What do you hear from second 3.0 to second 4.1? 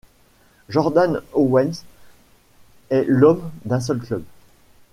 l'homme d'un seul